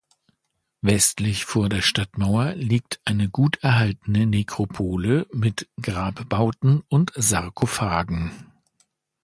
[0.81, 8.31] Westlich vor der Stadtmauer liegt eine gut erhaltene Nekropole mit Grabbauten und Sarkophagen.